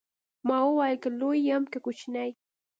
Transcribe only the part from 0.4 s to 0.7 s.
ما